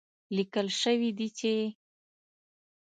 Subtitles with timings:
[0.35, 1.53] ليکل شوي دي چې